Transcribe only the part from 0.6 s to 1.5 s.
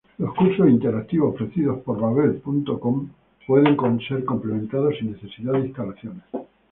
interactivos